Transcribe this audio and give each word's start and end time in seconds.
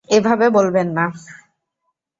এভাবে 0.09 0.45
বলবেন 0.49 0.87
না। 0.97 1.05